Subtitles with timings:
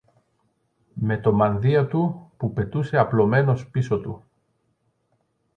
[0.93, 4.23] με το μανδύα του που πετούσε απλωμένος πίσω του